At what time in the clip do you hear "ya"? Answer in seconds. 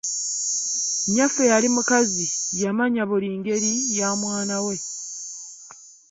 3.97-4.09